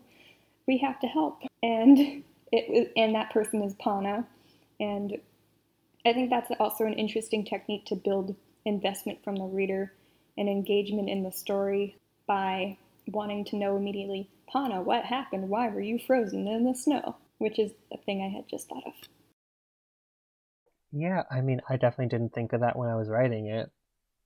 [0.68, 4.28] we have to help!" And it and that person is Pana,
[4.80, 5.18] and
[6.06, 8.36] I think that's also an interesting technique to build
[8.66, 9.94] investment from the reader
[10.38, 15.50] and engagement in the story by wanting to know immediately, Pana, what happened?
[15.50, 17.16] Why were you frozen in the snow?
[17.38, 18.94] Which is a thing I had just thought of.
[20.92, 23.72] Yeah, I mean, I definitely didn't think of that when I was writing it,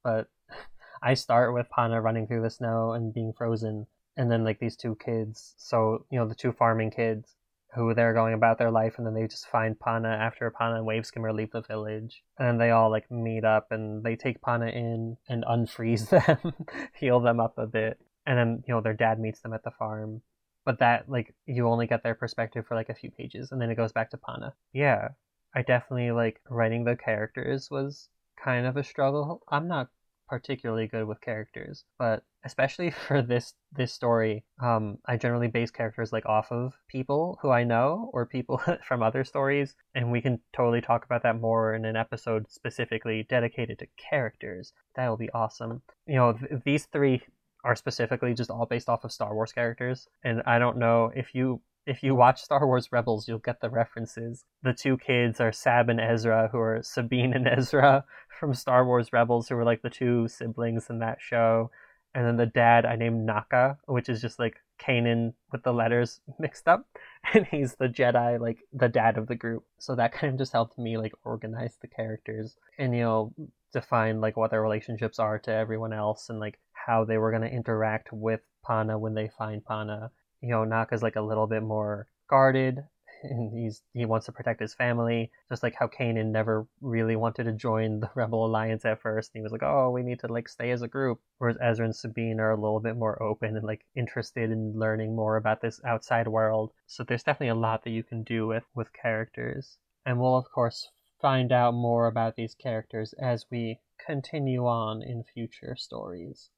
[0.03, 0.27] but
[1.01, 3.87] I start with Pana running through the snow and being frozen,
[4.17, 5.53] and then like these two kids.
[5.57, 7.37] So you know, the two farming kids
[7.75, 10.86] who they're going about their life, and then they just find Pana after Pana and
[10.86, 14.41] Wave Skimmer leave the village, and then they all like meet up and they take
[14.41, 16.10] Pana in and unfreeze
[16.43, 16.53] them,
[16.93, 19.71] heal them up a bit, and then you know their dad meets them at the
[19.71, 20.21] farm,
[20.65, 23.69] but that like you only get their perspective for like a few pages, and then
[23.69, 24.53] it goes back to Pana.
[24.73, 25.10] Yeah,
[25.53, 28.10] I definitely like writing the characters was
[28.41, 29.43] kind of a struggle.
[29.49, 29.89] I'm not
[30.27, 36.11] particularly good with characters, but especially for this this story, um, I generally base characters
[36.13, 40.39] like off of people who I know or people from other stories, and we can
[40.53, 44.73] totally talk about that more in an episode specifically dedicated to characters.
[44.95, 45.81] That will be awesome.
[46.05, 47.21] You know, th- these three
[47.63, 51.35] are specifically just all based off of Star Wars characters, and I don't know if
[51.35, 54.43] you if you watch Star Wars Rebels, you'll get the references.
[54.62, 58.04] The two kids are Sab and Ezra, who are Sabine and Ezra
[58.39, 61.71] from Star Wars Rebels, who were like the two siblings in that show.
[62.13, 66.19] And then the dad I named Naka, which is just like Kanan with the letters
[66.39, 66.86] mixed up.
[67.34, 69.65] And he's the Jedi, like the dad of the group.
[69.80, 73.34] So that kind of just helped me like organize the characters and, you know,
[73.73, 77.43] define like what their relationships are to everyone else and like how they were going
[77.43, 81.63] to interact with Pana when they find Pana you know, Naka's like a little bit
[81.63, 82.84] more guarded
[83.23, 87.45] and he's he wants to protect his family, just like how Kanan never really wanted
[87.45, 89.32] to join the Rebel Alliance at first.
[89.34, 91.95] He was like, "Oh, we need to like stay as a group." Whereas Ezra and
[91.95, 95.81] Sabine are a little bit more open and like interested in learning more about this
[95.83, 96.73] outside world.
[96.85, 100.52] So there's definitely a lot that you can do with with characters, and we'll of
[100.52, 106.52] course find out more about these characters as we continue on in future stories.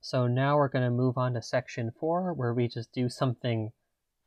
[0.00, 3.72] So now we're going to move on to section four, where we just do something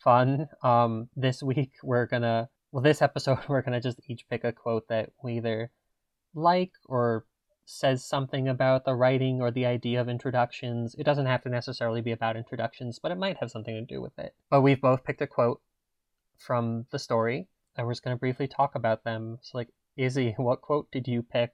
[0.04, 0.48] fun.
[0.62, 4.88] Um, this week we're gonna, well, this episode we're gonna just each pick a quote
[4.90, 5.72] that we either
[6.36, 7.26] like or
[7.66, 10.96] says something about the writing or the idea of introductions.
[11.00, 14.02] It doesn't have to necessarily be about introductions, but it might have something to do
[14.02, 14.36] with it.
[14.50, 15.62] But we've both picked a quote
[16.38, 17.48] from the story,
[17.78, 19.40] and we're just going to briefly talk about them.
[19.42, 21.52] So, like, Izzy, what quote did you pick?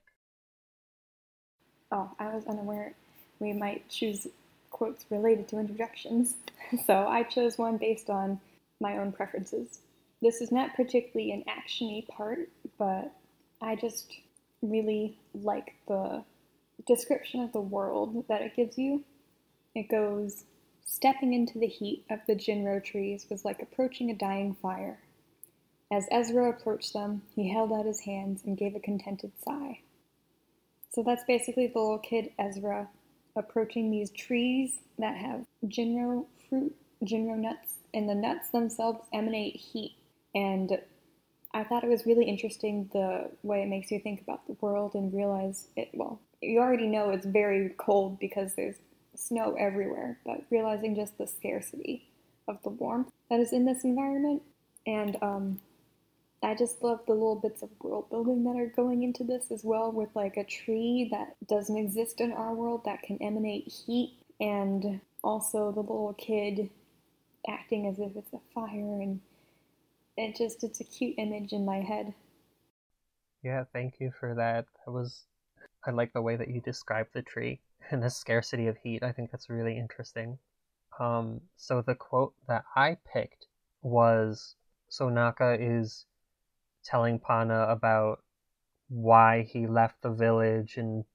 [1.91, 2.95] Oh, I was unaware
[3.39, 4.27] we might choose
[4.69, 6.35] quotes related to introductions.
[6.85, 8.39] so I chose one based on
[8.79, 9.79] my own preferences.
[10.21, 13.11] This is not particularly an actiony part, but
[13.61, 14.13] I just
[14.61, 16.23] really like the
[16.85, 19.03] description of the world that it gives you.
[19.75, 20.43] It goes,
[20.91, 24.97] Stepping into the heat of the Jinro trees was like approaching a dying fire.
[25.91, 29.81] As Ezra approached them, he held out his hands and gave a contented sigh.
[30.91, 32.89] So that's basically the little kid Ezra
[33.35, 39.95] approaching these trees that have Jinro fruit, Jinro nuts, and the nuts themselves emanate heat.
[40.35, 40.79] And
[41.53, 44.93] I thought it was really interesting the way it makes you think about the world
[44.93, 45.89] and realize it.
[45.93, 48.75] Well, you already know it's very cold because there's
[49.15, 52.07] snow everywhere, but realizing just the scarcity
[52.47, 54.41] of the warmth that is in this environment.
[54.85, 55.59] And um,
[56.41, 59.63] I just love the little bits of world building that are going into this as
[59.63, 64.17] well, with like a tree that doesn't exist in our world that can emanate heat,
[64.39, 66.69] and also the little kid
[67.47, 69.19] acting as if it's a fire and
[70.17, 72.13] it just it's a cute image in my head.
[73.43, 74.65] Yeah, thank you for that.
[74.85, 75.23] That was
[75.85, 77.61] I like the way that you described the tree
[77.91, 79.03] and the scarcity of heat.
[79.03, 80.37] I think that's really interesting.
[80.99, 83.47] Um, so the quote that I picked
[83.81, 84.55] was
[84.89, 86.05] so Naka is
[86.83, 88.23] telling Pana about
[88.89, 91.05] why he left the village and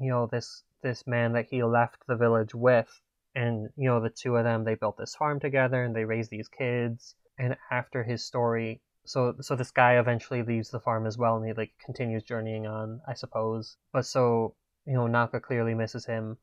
[0.00, 3.00] you know this this man that he left the village with.
[3.34, 6.30] And you know the two of them they built this farm together and they raised
[6.30, 7.14] these kids.
[7.38, 11.46] And after his story so so this guy eventually leaves the farm as well and
[11.46, 13.76] he like continues journeying on i suppose.
[13.92, 14.54] But so
[14.84, 16.36] you know naka clearly misses him.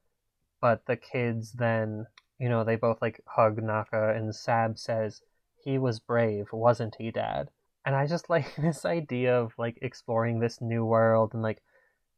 [0.61, 2.07] But the kids then
[2.39, 5.21] you know they both like hug naka and sab says
[5.63, 7.49] he was brave wasn't he dad
[7.85, 11.61] and i just like this idea of like exploring this new world and like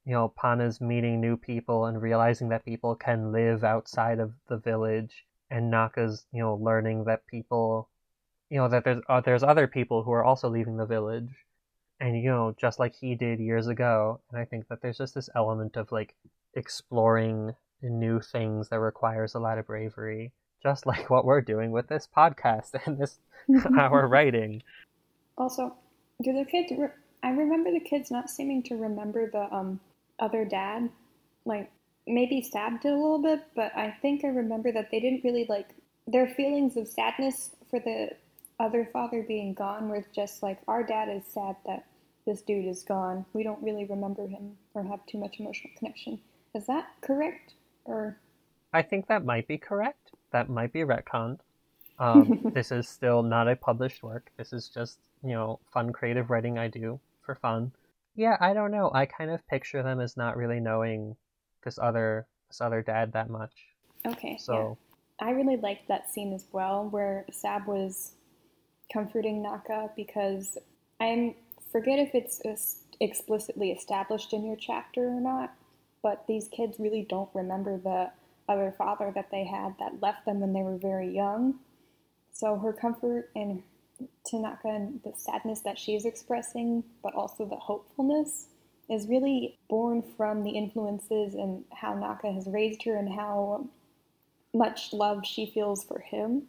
[0.05, 4.57] you know pana's meeting new people and realizing that people can live outside of the
[4.57, 7.89] village and naka's you know learning that people
[8.51, 11.29] you know that there's uh, there's other people who are also leaving the village.
[12.01, 15.13] And you know just like he did years ago and i think that there's just
[15.13, 16.15] this element of like
[16.55, 17.53] exploring
[17.83, 20.31] new things that requires a lot of bravery
[20.63, 23.19] just like what we're doing with this podcast and this
[23.77, 24.63] our writing
[25.41, 25.75] also
[26.23, 26.89] do the kids re-
[27.23, 29.79] i remember the kids not seeming to remember the um
[30.19, 30.89] other dad
[31.45, 31.69] like
[32.07, 35.45] maybe stabbed it a little bit but i think i remember that they didn't really
[35.49, 35.69] like
[36.07, 38.09] their feelings of sadness for the
[38.59, 41.85] other father being gone was just like our dad is sad that
[42.25, 43.25] this dude is gone.
[43.33, 46.19] We don't really remember him or have too much emotional connection.
[46.53, 47.53] Is that correct?
[47.85, 48.17] Or
[48.73, 50.11] I think that might be correct.
[50.31, 51.39] That might be retconned.
[51.97, 54.31] Um, this is still not a published work.
[54.37, 57.71] This is just you know fun creative writing I do for fun.
[58.15, 58.91] Yeah, I don't know.
[58.93, 61.15] I kind of picture them as not really knowing
[61.63, 63.53] this other this other dad that much.
[64.05, 64.37] Okay.
[64.39, 64.77] So
[65.21, 65.27] yeah.
[65.27, 68.13] I really liked that scene as well, where Sab was
[68.91, 70.57] comforting Naka because
[70.99, 71.35] I
[71.71, 72.41] forget if it's
[72.99, 75.53] explicitly established in your chapter or not,
[76.03, 78.11] but these kids really don't remember the
[78.49, 81.55] other father that they had that left them when they were very young.
[82.33, 83.63] So her comfort and
[84.25, 88.47] Tanaka and the sadness that she's expressing, but also the hopefulness,
[88.89, 93.67] is really born from the influences and how Naka has raised her and how
[94.53, 96.43] much love she feels for him,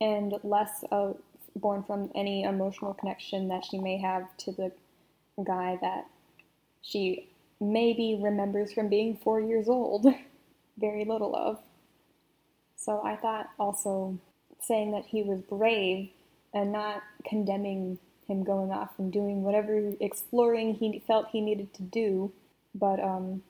[0.00, 1.16] and less of
[1.56, 4.72] born from any emotional connection that she may have to the
[5.44, 6.06] guy that
[6.82, 7.28] she
[7.60, 10.06] maybe remembers from being four years old,
[10.78, 11.58] very little of.
[12.76, 14.18] So I thought also
[14.60, 16.10] saying that he was brave
[16.54, 17.98] and not condemning
[18.28, 22.32] him going off and doing whatever exploring he felt he needed to do,
[22.74, 23.42] but um,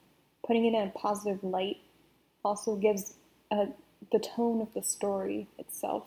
[0.45, 1.77] putting it in a positive light
[2.43, 3.13] also gives
[3.51, 3.67] a,
[4.11, 6.05] the tone of the story itself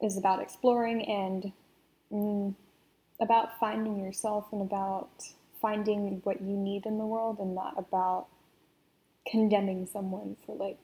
[0.00, 1.52] is about exploring and
[2.12, 2.54] mm,
[3.20, 5.10] about finding yourself and about
[5.60, 8.26] finding what you need in the world and not about
[9.28, 10.78] condemning someone for like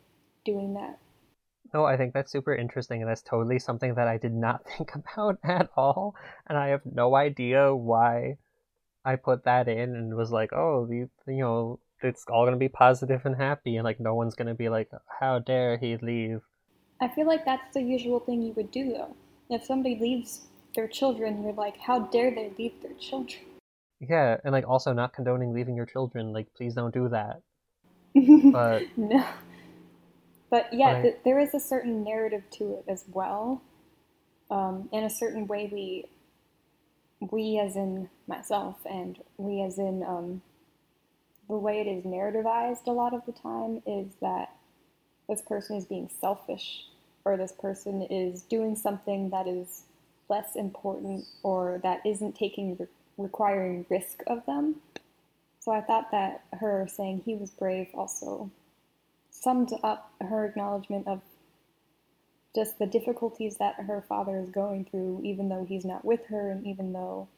[0.45, 0.99] doing that.
[1.75, 4.95] No, I think that's super interesting, and that's totally something that I did not think
[4.95, 6.15] about at all,
[6.47, 8.39] and I have no idea why
[9.05, 12.69] I put that in and was like, oh, the you know, it's all gonna be
[12.69, 14.89] positive and happy, and like no one's gonna be like,
[15.21, 16.43] how dare he leave?
[17.01, 19.17] I feel like that's the usual thing you would do, though.
[19.51, 20.47] If somebody leaves
[20.77, 23.43] their children, you're like, how dare they leave their children?
[23.99, 26.33] Yeah, and like also not condoning leaving your children.
[26.33, 27.43] Like, please don't do that.
[28.53, 29.27] but no.
[30.55, 33.61] But yeah, th- there is a certain narrative to it as well.
[34.53, 36.05] Um, in a certain way, we,
[37.19, 40.43] we as in myself, and we as in um,
[41.49, 44.55] the way it is narrativized a lot of the time is that
[45.29, 46.85] this person is being selfish
[47.25, 49.83] or this person is doing something that is
[50.29, 52.87] less important or that isn't taking re-
[53.19, 54.77] requiring risk of them.
[55.59, 58.53] So I thought that her saying he was brave also
[59.45, 61.21] summed up her acknowledgement of
[62.55, 66.51] just the difficulties that her father is going through, even though he's not with her,
[66.51, 67.29] and even though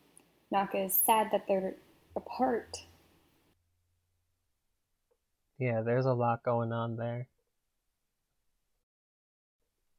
[0.50, 1.74] Naka is sad that they're
[2.14, 2.84] apart.
[5.58, 7.28] Yeah, there's a lot going on there.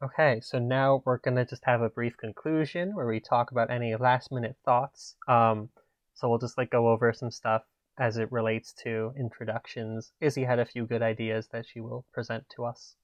[0.04, 3.96] Okay, so now we're gonna just have a brief conclusion where we talk about any
[3.96, 5.16] last minute thoughts.
[5.28, 5.70] Um,
[6.14, 7.64] so we'll just like go over some stuff
[7.98, 10.12] as it relates to introductions.
[10.22, 12.96] Izzy had a few good ideas that she will present to us.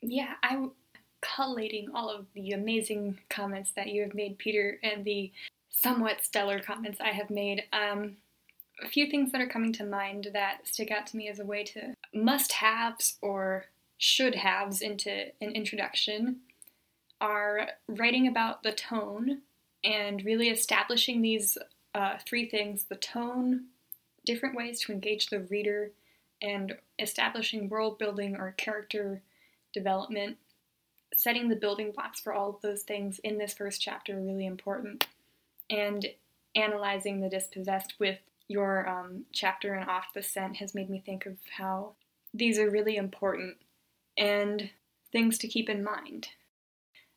[0.00, 0.72] Yeah, I'm
[1.20, 5.32] collating all of the amazing comments that you have made, Peter, and the
[5.70, 7.64] somewhat stellar comments I have made.
[7.72, 8.16] Um,
[8.82, 11.44] a few things that are coming to mind that stick out to me as a
[11.44, 13.66] way to must haves or
[13.98, 16.40] should haves into an introduction
[17.20, 19.42] are writing about the tone
[19.84, 21.56] and really establishing these
[21.94, 23.66] uh, three things the tone,
[24.24, 25.90] different ways to engage the reader,
[26.42, 29.22] and establishing world building or character
[29.72, 30.36] development.
[31.14, 34.46] Setting the building blocks for all of those things in this first chapter are really
[34.46, 35.06] important.
[35.70, 36.06] And
[36.54, 38.18] analyzing the dispossessed with
[38.48, 41.92] your um, chapter and Off the Scent has made me think of how
[42.34, 43.56] these are really important
[44.18, 44.70] and
[45.12, 46.28] things to keep in mind.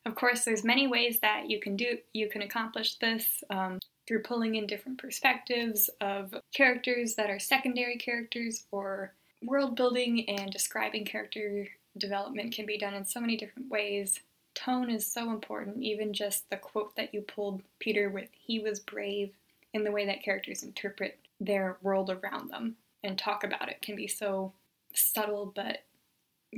[0.04, 4.22] Of course, there's many ways that you can do you can accomplish this um, through
[4.22, 11.04] pulling in different perspectives of characters that are secondary characters, or world building and describing
[11.04, 14.20] character development can be done in so many different ways.
[14.54, 18.80] Tone is so important, even just the quote that you pulled Peter with, he was
[18.80, 19.32] brave,
[19.74, 23.94] in the way that characters interpret their world around them and talk about it can
[23.94, 24.52] be so
[24.94, 25.84] subtle but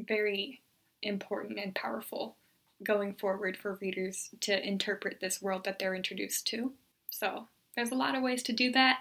[0.07, 0.61] very
[1.03, 2.37] important and powerful
[2.85, 6.73] going forward for readers to interpret this world that they're introduced to.
[7.19, 8.99] So, there's a lot of ways to do that,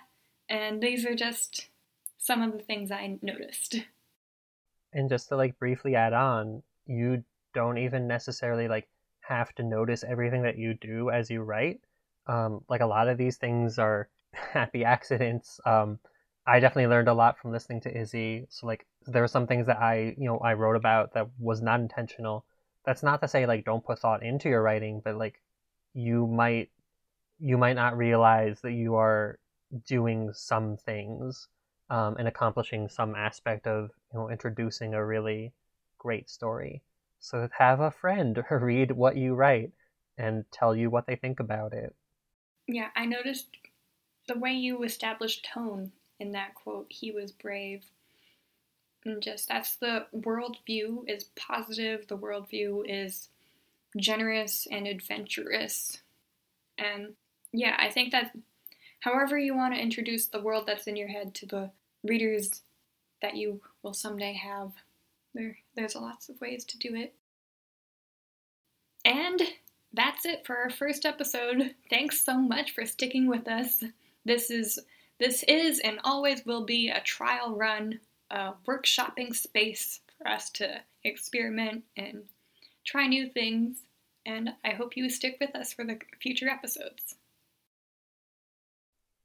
[0.49, 1.67] and these are just
[2.17, 3.75] some of the things I noticed.
[4.91, 8.87] And just to like briefly add on, you don't even necessarily like
[9.21, 11.79] have to notice everything that you do as you write.
[12.25, 15.59] Um, like a lot of these things are happy accidents.
[15.65, 15.99] Um,
[16.47, 18.47] I definitely learned a lot from listening to Izzy.
[18.49, 21.61] So like there were some things that I you know I wrote about that was
[21.61, 22.45] not intentional.
[22.83, 25.41] That's not to say like don't put thought into your writing, but like
[25.93, 26.69] you might
[27.39, 29.39] you might not realize that you are
[29.85, 31.47] doing some things
[31.89, 35.53] um, and accomplishing some aspect of you know introducing a really
[35.97, 36.81] great story.
[37.19, 39.71] So have a friend read what you write
[40.17, 41.95] and tell you what they think about it.
[42.67, 43.47] Yeah, I noticed
[44.27, 47.85] the way you established tone in that quote, he was brave.
[49.05, 53.29] And just that's the worldview is positive, the worldview is
[53.97, 55.99] generous and adventurous.
[56.77, 57.13] And
[57.57, 58.35] yeah, I think that
[58.99, 61.71] however you want to introduce the world that's in your head to the
[62.03, 62.61] readers
[63.21, 64.73] that you will someday have,
[65.33, 67.15] there there's lots of ways to do it.
[69.03, 69.41] And
[69.91, 71.73] that's it for our first episode.
[71.89, 73.83] Thanks so much for sticking with us.
[74.23, 74.77] This is
[75.19, 77.99] this is and always will be a trial run,
[78.29, 82.23] a workshopping space for us to experiment and
[82.85, 83.77] try new things.
[84.27, 87.16] And I hope you stick with us for the future episodes.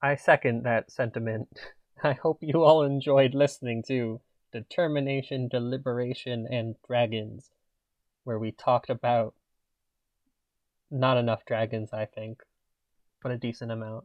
[0.03, 1.49] I second that sentiment.
[2.03, 4.21] I hope you all enjoyed listening to
[4.53, 7.51] Determination, Deliberation, and Dragons,
[8.25, 9.35] where we talked about
[10.91, 12.43] not enough dragons, I think,
[13.23, 14.05] but a decent amount.